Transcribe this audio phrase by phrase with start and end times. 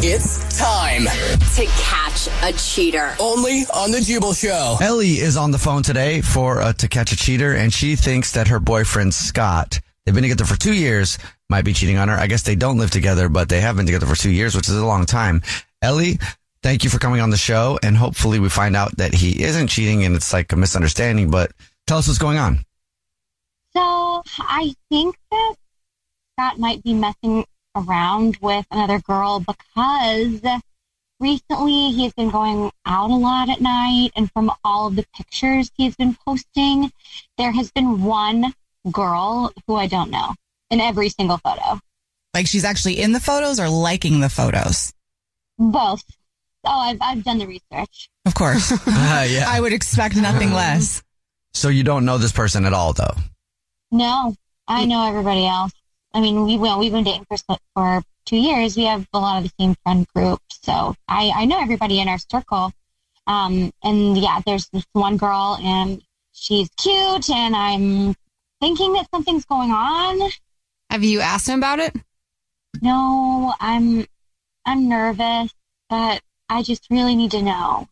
[0.00, 1.06] It's time
[1.56, 3.16] to catch a cheater.
[3.18, 4.76] Only on the Jubal Show.
[4.80, 8.30] Ellie is on the phone today for uh, to catch a cheater, and she thinks
[8.32, 11.18] that her boyfriend Scott, they've been together for two years,
[11.50, 12.14] might be cheating on her.
[12.14, 14.68] I guess they don't live together, but they have been together for two years, which
[14.68, 15.42] is a long time.
[15.82, 16.20] Ellie,
[16.62, 19.66] thank you for coming on the show, and hopefully we find out that he isn't
[19.66, 21.28] cheating and it's like a misunderstanding.
[21.28, 21.50] But
[21.88, 22.64] tell us what's going on.
[23.74, 25.54] So I think that
[26.36, 27.44] Scott might be messing
[27.78, 30.40] around with another girl because
[31.20, 35.70] recently he's been going out a lot at night and from all of the pictures
[35.76, 36.90] he's been posting
[37.36, 38.54] there has been one
[38.92, 40.34] girl who i don't know
[40.70, 41.80] in every single photo.
[42.34, 44.92] Like she's actually in the photos or liking the photos?
[45.58, 46.04] Both.
[46.64, 48.10] Oh i've, I've done the research.
[48.26, 48.72] Of course.
[48.86, 49.46] Uh, yeah.
[49.48, 51.02] I would expect nothing less.
[51.54, 53.14] So you don't know this person at all though?
[53.90, 54.34] No.
[54.66, 55.72] I know everybody else
[56.14, 58.76] I mean, we well, we've been dating for for two years.
[58.76, 62.08] We have a lot of the same friend group, so I I know everybody in
[62.08, 62.72] our circle.
[63.26, 66.02] Um, and yeah, there's this one girl, and
[66.32, 68.14] she's cute, and I'm
[68.60, 70.30] thinking that something's going on.
[70.90, 71.94] Have you asked him about it?
[72.80, 74.06] No, I'm
[74.64, 75.52] I'm nervous,
[75.90, 77.88] but I just really need to know.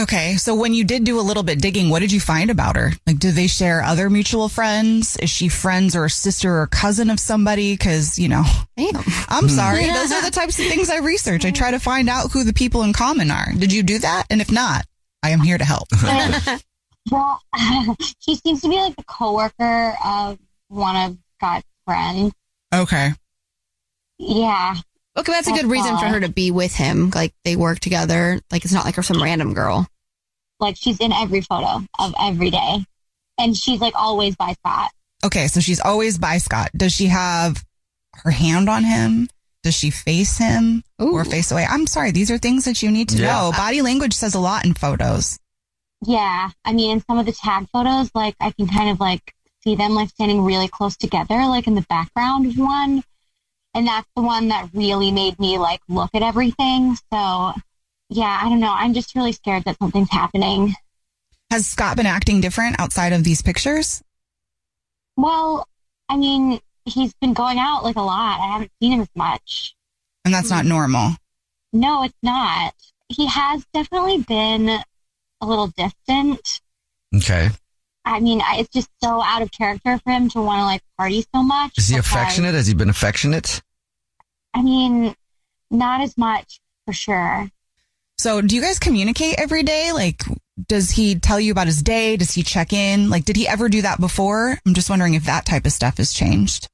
[0.00, 0.36] Okay.
[0.36, 2.90] So when you did do a little bit digging, what did you find about her?
[3.06, 5.16] Like, do they share other mutual friends?
[5.16, 7.76] Is she friends or a sister or cousin of somebody?
[7.76, 8.42] Cause, you know,
[8.76, 9.48] I'm hmm.
[9.48, 9.86] sorry.
[9.92, 11.44] Those are the types of things I research.
[11.44, 13.52] I try to find out who the people in common are.
[13.56, 14.26] Did you do that?
[14.30, 14.84] And if not,
[15.22, 15.88] I am here to help.
[17.10, 17.40] well,
[18.18, 20.38] she seems to be like the coworker of
[20.68, 22.32] one of Scott's friends.
[22.74, 23.12] Okay.
[24.18, 24.74] Yeah.
[25.16, 27.10] Okay, that's a good reason for her to be with him.
[27.14, 28.40] Like they work together.
[28.50, 29.86] Like it's not like her some random girl.
[30.58, 32.84] Like she's in every photo of every day.
[33.38, 34.90] And she's like always by Scott.
[35.24, 36.70] Okay, so she's always by Scott.
[36.76, 37.64] Does she have
[38.14, 39.28] her hand on him?
[39.62, 41.12] Does she face him Ooh.
[41.12, 41.66] or face away?
[41.68, 43.32] I'm sorry, these are things that you need to yeah.
[43.32, 43.52] know.
[43.56, 45.38] Body language says a lot in photos.
[46.04, 46.50] Yeah.
[46.64, 49.74] I mean, in some of the tag photos, like I can kind of like see
[49.74, 53.02] them like standing really close together, like in the background of one
[53.74, 56.96] and that's the one that really made me like look at everything.
[57.12, 57.52] So,
[58.08, 58.72] yeah, I don't know.
[58.72, 60.74] I'm just really scared that something's happening.
[61.50, 64.02] Has Scott been acting different outside of these pictures?
[65.16, 65.68] Well,
[66.08, 68.40] I mean, he's been going out like a lot.
[68.40, 69.74] I haven't seen him as much.
[70.24, 71.12] And that's not normal.
[71.72, 72.74] No, it's not.
[73.08, 76.60] He has definitely been a little distant.
[77.14, 77.50] Okay.
[78.04, 81.24] I mean, it's just so out of character for him to want to like party
[81.34, 81.78] so much.
[81.78, 82.54] Is he affectionate?
[82.54, 83.62] Has he been affectionate?
[84.52, 85.14] I mean,
[85.70, 87.50] not as much for sure.
[88.18, 89.92] So, do you guys communicate every day?
[89.92, 90.22] Like,
[90.68, 92.16] does he tell you about his day?
[92.16, 93.10] Does he check in?
[93.10, 94.58] Like, did he ever do that before?
[94.64, 96.68] I'm just wondering if that type of stuff has changed.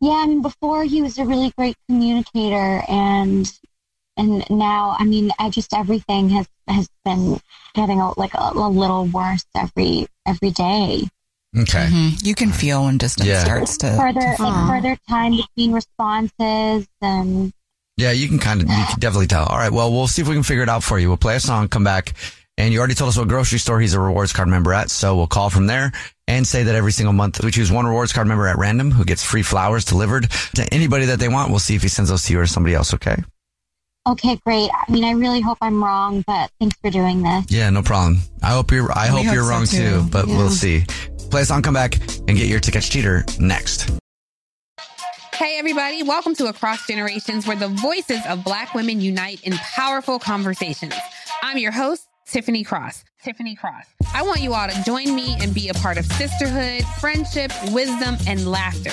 [0.00, 3.50] Yeah, I mean, before he was a really great communicator, and
[4.20, 7.40] and now, I mean, I just everything has has been
[7.74, 11.08] getting a, like a, a little worse every every day.
[11.58, 11.86] Okay.
[11.86, 12.26] Mm-hmm.
[12.26, 13.42] You can feel when distance yeah.
[13.42, 17.52] starts to further to like further time between responses and
[17.96, 19.46] yeah, you can kind of you can definitely tell.
[19.46, 21.08] All right, well, we'll see if we can figure it out for you.
[21.08, 22.14] We'll play a song, come back,
[22.56, 25.16] and you already told us what grocery store he's a rewards card member at, so
[25.16, 25.92] we'll call from there
[26.28, 29.04] and say that every single month we choose one rewards card member at random who
[29.04, 31.50] gets free flowers delivered to anybody that they want.
[31.50, 32.94] We'll see if he sends those to you or somebody else.
[32.94, 33.16] Okay.
[34.08, 34.70] Okay, great.
[34.72, 37.44] I mean, I really hope I'm wrong, but thanks for doing this.
[37.50, 38.18] Yeah, no problem.
[38.42, 38.90] I hope you're.
[38.96, 40.08] I hope hope you're so wrong too, too.
[40.10, 40.36] but Yeah.
[40.38, 40.84] we'll see.
[41.30, 43.90] Play a song, come back, and get your to catch cheater next.
[45.34, 50.18] Hey, everybody, welcome to Across Generations, where the voices of Black women unite in powerful
[50.18, 50.94] conversations.
[51.42, 53.04] I'm your host, Tiffany Cross.
[53.22, 53.84] Tiffany Cross.
[54.14, 58.16] I want you all to join me and be a part of sisterhood, friendship, wisdom,
[58.26, 58.92] and laughter.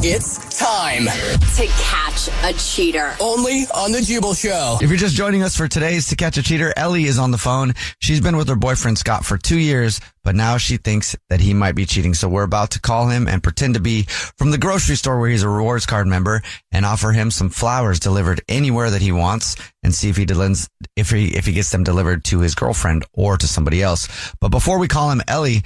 [0.00, 3.14] It's time to catch a cheater.
[3.18, 4.76] only on the Jubal Show.
[4.82, 7.38] If you're just joining us for today's To Catch a Cheater, Ellie is on the
[7.38, 7.72] phone.
[7.98, 11.54] She's been with her boyfriend Scott for two years, but now she thinks that he
[11.54, 12.12] might be cheating.
[12.12, 14.02] So we're about to call him and pretend to be
[14.36, 17.98] from the grocery store where he's a rewards card member and offer him some flowers
[17.98, 21.70] delivered anywhere that he wants and see if he delivers, if he, if he gets
[21.70, 24.08] them delivered to his girlfriend or to somebody else.
[24.40, 25.62] But before we call him, Ellie,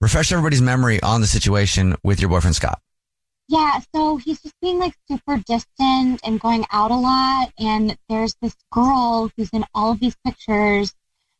[0.00, 2.80] refresh everybody's memory on the situation with your boyfriend Scott.
[3.48, 7.50] Yeah, so he's just being like super distant and going out a lot.
[7.58, 10.94] And there's this girl who's in all of these pictures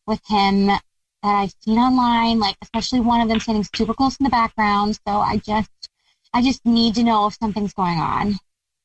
[0.07, 0.81] with him that
[1.21, 4.97] I've seen online, like especially one of them standing super close in the background.
[5.07, 5.69] So I just,
[6.33, 8.35] I just need to know if something's going on.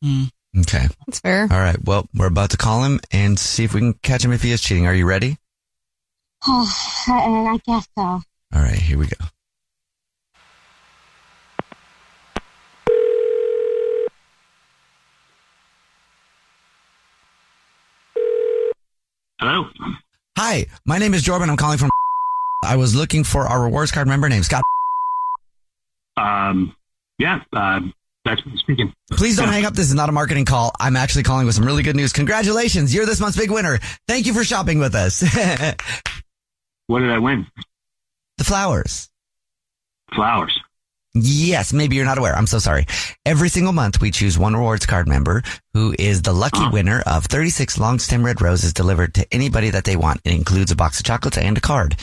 [0.02, 0.25] Hmm.
[0.59, 0.87] Okay.
[1.07, 1.49] That's fair.
[1.50, 1.83] All right.
[1.83, 4.52] Well, we're about to call him and see if we can catch him if he
[4.52, 4.87] is cheating.
[4.87, 5.38] Are you ready?
[6.47, 6.71] Oh,
[7.09, 8.02] I, I guess so.
[8.02, 8.75] All right.
[8.75, 9.26] Here we go.
[19.45, 19.69] Hello.
[20.39, 21.51] Hi, my name is Jordan.
[21.51, 21.91] I'm calling from.
[22.65, 24.63] I was looking for our rewards card member named Scott.
[26.17, 26.75] Um,
[27.19, 27.81] yeah, uh,
[28.25, 28.95] that's me speaking.
[29.11, 29.75] Please don't hang up.
[29.75, 30.73] This is not a marketing call.
[30.81, 32.15] I'm actually calling with some really good news.
[32.15, 32.95] Congratulations.
[32.95, 33.79] You're this month's big winner.
[34.09, 35.23] Thank you for shopping with us.
[36.87, 37.47] What did I win?
[38.37, 39.09] the flowers.
[40.15, 40.59] Flowers.
[41.14, 42.35] Yes, maybe you're not aware.
[42.35, 42.87] I'm so sorry.
[43.25, 45.42] Every single month, we choose one rewards card member
[45.73, 49.85] who is the lucky winner of 36 long stem red roses delivered to anybody that
[49.85, 50.21] they want.
[50.25, 51.97] It includes a box of chocolates and a card.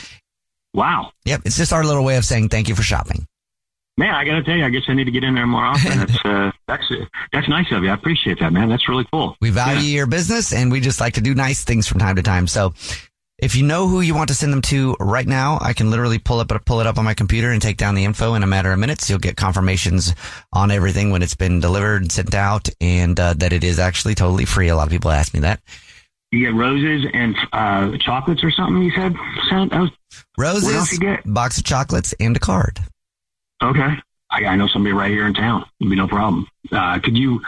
[0.72, 1.12] Wow.
[1.26, 1.42] Yep.
[1.44, 3.26] It's just our little way of saying thank you for shopping.
[3.98, 5.64] man, I got to tell you, I guess I need to get in there more
[5.66, 5.98] often.
[6.06, 6.90] That's uh, that's
[7.34, 7.90] that's nice of you.
[7.90, 8.70] I appreciate that, man.
[8.70, 9.36] That's really cool.
[9.42, 12.22] We value your business and we just like to do nice things from time to
[12.22, 12.46] time.
[12.46, 12.72] So
[13.42, 16.20] if you know who you want to send them to right now, I can literally
[16.20, 18.46] pull up pull it up on my computer and take down the info in a
[18.46, 19.10] matter of minutes.
[19.10, 20.14] You'll get confirmations
[20.52, 24.14] on everything when it's been delivered and sent out and uh, that it is actually
[24.14, 24.68] totally free.
[24.68, 25.60] A lot of people ask me that.
[26.30, 28.80] You get roses and uh, chocolates or something.
[28.80, 29.12] You said
[29.50, 29.72] sent.
[29.72, 29.90] Was,
[30.38, 31.22] Roses, you get?
[31.26, 32.78] box of chocolates, and a card.
[33.60, 33.96] Okay.
[34.30, 35.64] I, I know somebody right here in town.
[35.80, 36.46] It'd be no problem.
[36.70, 37.42] Uh, could you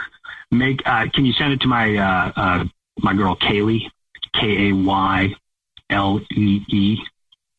[0.51, 0.81] make?
[0.85, 2.65] Uh, can you send it to my uh, uh,
[2.99, 3.89] my girl Kaylee?
[4.33, 5.33] K a y
[5.89, 6.97] l e e.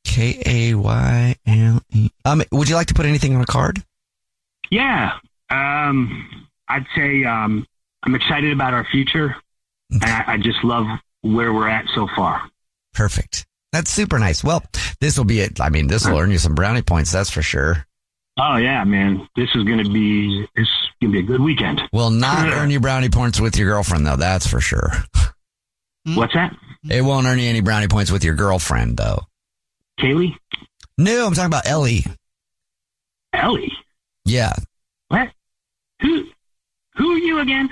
[0.05, 2.11] K A Y L E.
[2.25, 3.83] Um, would you like to put anything on a card?
[4.71, 5.13] Yeah.
[5.51, 7.67] Um, I'd say um,
[8.03, 9.37] I'm excited about our future,
[9.91, 10.87] and I, I just love
[11.23, 12.43] where we're at so far.
[12.95, 13.47] Perfect.
[13.73, 14.43] That's super nice.
[14.43, 14.63] Well,
[15.01, 15.61] this will be it.
[15.61, 17.13] I mean, this will earn you some brownie points.
[17.13, 17.87] That's for sure.
[18.39, 19.29] Oh yeah, man.
[19.37, 21.81] This is gonna be it's gonna be a good weekend.
[21.93, 24.17] Will not earn you brownie points with your girlfriend, though.
[24.17, 24.91] That's for sure.
[26.15, 26.55] What's that?
[26.91, 29.23] It won't earn you any brownie points with your girlfriend, though.
[30.01, 30.35] Kaylee?
[30.99, 32.05] No, I'm talking about Ellie.
[33.33, 33.73] Ellie?
[34.25, 34.53] Yeah.
[35.09, 35.31] What?
[36.03, 36.27] Who?
[36.97, 37.71] Who are you again?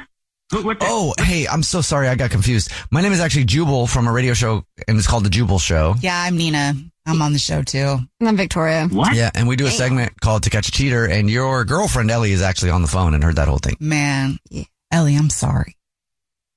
[0.51, 2.09] What, what Oh, hey, I'm so sorry.
[2.09, 2.71] I got confused.
[2.91, 5.95] My name is actually Jubal from a radio show, and it's called The Jubal Show.
[6.01, 6.75] Yeah, I'm Nina.
[7.07, 7.99] I'm on the show too.
[8.21, 8.87] And I'm Victoria.
[8.91, 9.15] What?
[9.15, 12.33] Yeah, and we do a segment called To Catch a Cheater, and your girlfriend Ellie
[12.33, 13.77] is actually on the phone and heard that whole thing.
[13.81, 14.39] Man,
[14.91, 15.77] Ellie, I'm sorry.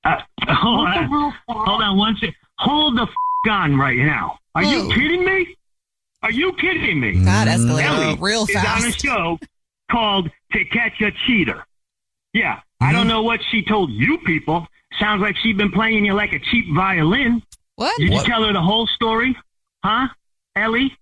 [0.04, 0.16] Uh,
[0.48, 1.34] hold on.
[1.48, 2.34] Hold on one second.
[2.58, 3.14] Hold the f-
[3.48, 4.38] on right now.
[4.54, 5.56] Are you kidding me?
[6.22, 7.24] Are you kidding me?
[7.24, 9.38] God escalated Ellie real is on a show
[9.90, 11.64] called To Catch a Cheater.
[12.32, 13.08] Yeah, I don't mm-hmm.
[13.08, 14.66] know what she told you people.
[14.98, 17.42] Sounds like she's been playing you like a cheap violin.
[17.76, 17.96] What?
[17.98, 18.26] Did What?
[18.26, 19.36] you tell her the whole story?
[19.84, 20.08] Huh,
[20.56, 20.96] Ellie?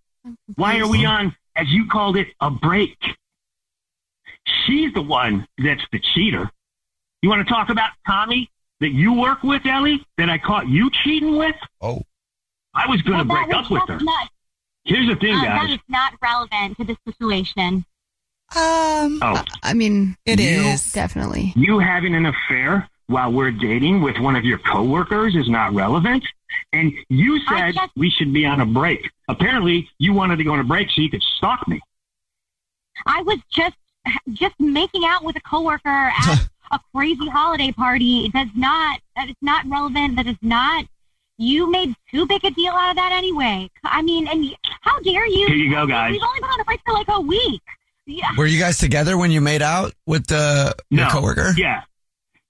[0.57, 2.97] Why are we on, as you called it, a break?
[4.67, 6.51] She's the one that's the cheater.
[7.23, 10.91] You want to talk about Tommy that you work with, Ellie, that I caught you
[11.05, 11.57] cheating with?
[11.81, 12.03] Oh.
[12.75, 14.05] I was going to Well, break was- up with her.
[14.05, 14.29] Not,
[14.85, 15.71] Here's the thing, uh, that guys.
[15.75, 17.85] is not relevant to this situation.
[18.55, 20.93] Um, Oh, I mean, it You- is.
[20.93, 21.53] definitely.
[21.57, 26.25] you having an affair while we're dating with one of your coworkers is not relevant.
[26.73, 29.11] And you said just- we should be on a break.
[29.29, 31.81] Apparently, you wanted to go on a break so you could stalk me.
[33.07, 33.77] I was just
[34.33, 35.89] just making out with a coworker
[36.29, 38.29] at a crazy holiday party.
[38.29, 40.17] Does not that is not relevant.
[40.17, 40.87] That is not.
[41.39, 43.69] You made too big a deal out of that anyway.
[43.85, 45.47] I mean, and how dare you?
[45.47, 46.13] Here you go, guys.
[46.13, 47.61] We've only been on a break for like a week.
[48.07, 48.29] Yeah.
[48.39, 51.09] Were you guys together when you made out with your No.
[51.11, 51.53] coworker?
[51.57, 51.83] Yeah.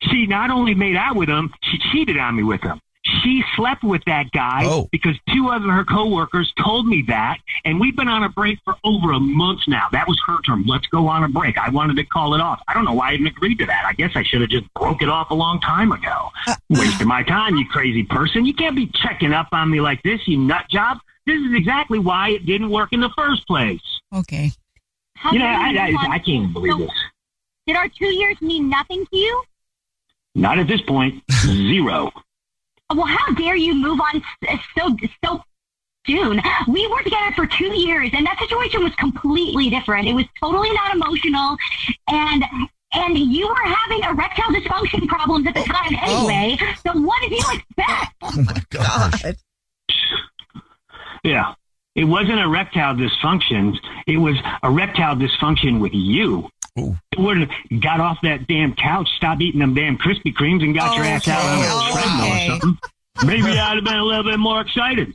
[0.02, 2.80] She not only made out with him, she cheated on me with him.
[3.22, 4.88] She slept with that guy Oh.
[4.90, 8.74] because two of her coworkers told me that, and we've been on a break for
[8.82, 9.86] over a month now.
[9.92, 10.64] That was her term.
[10.66, 11.56] Let's go on a break.
[11.56, 12.60] I wanted to call it off.
[12.66, 13.84] I don't know why I even agreed to that.
[13.86, 16.30] I guess I should have just broke it off a long time ago.
[16.48, 16.54] Uh, uh.
[16.70, 18.44] Wasting my time, you crazy person.
[18.44, 20.98] You can't be checking up on me like this, you nut job.
[21.26, 23.80] This is exactly why it didn't work in the first place.
[24.14, 24.50] Okay.
[25.14, 26.90] How You know, dare I, I, want- I can't even believe So, this.
[27.68, 29.42] Did our two years mean nothing to you?
[30.34, 31.22] Not at this point.
[31.32, 32.12] Zero.
[32.94, 34.22] Well, how dare you move on
[34.76, 35.42] so so
[36.06, 36.40] soon?
[36.68, 40.06] We were together for two years, and that situation was completely different.
[40.06, 41.56] It was totally not emotional,
[42.08, 42.44] and
[42.92, 46.28] and you were having erectile dysfunction problems at the oh, time oh.
[46.28, 46.58] anyway.
[46.86, 48.14] So what did you oh, expect?
[48.22, 49.36] Oh my god!
[51.24, 51.54] Yeah.
[51.96, 53.74] It wasn't erectile dysfunction.
[54.06, 56.48] It was erectile dysfunction with you.
[56.78, 56.96] Ooh.
[57.12, 60.74] It would have got off that damn couch, stopped eating them damn Krispy Kremes, and
[60.74, 62.46] got your ass out on Okay, a treadmill okay.
[62.46, 62.78] or something.
[63.24, 65.14] Maybe I'd have been a little bit more excited.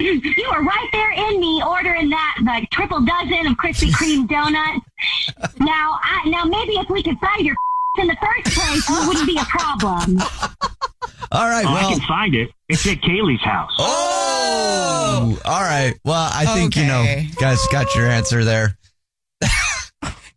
[0.00, 4.84] You were right there in me ordering that like triple dozen of Krispy Kreme donuts.
[5.60, 7.54] Now, I, now maybe if we could find your
[7.98, 10.18] in the first place, it wouldn't be a problem.
[11.32, 11.64] All right.
[11.66, 12.50] Oh, I can find it.
[12.68, 13.72] It's at Kaylee's house.
[13.78, 15.38] Oh.
[15.44, 15.94] All right.
[16.04, 17.04] Well, I think you know,
[17.40, 18.76] guys got your answer there.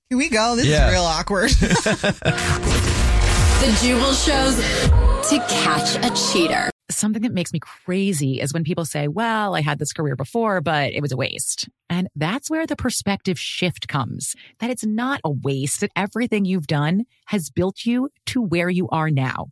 [0.09, 0.55] Here we go.
[0.55, 0.87] This Yeah.
[0.87, 1.51] is real awkward.
[3.57, 4.55] The Jubal shows
[5.29, 6.69] to catch a cheater.
[6.91, 10.61] Something that makes me crazy is when people say, well, I had this career before,
[10.61, 11.67] but it was a waste.
[11.89, 16.67] And that's where the perspective shift comes that it's not a waste, that everything you've
[16.67, 19.47] done has built you to where you are now.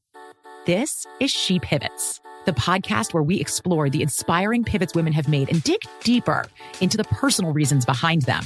[0.68, 5.50] This is She Pivots, the podcast where we explore the inspiring pivots women have made
[5.50, 6.46] and dig deeper
[6.80, 8.46] into the personal reasons behind them.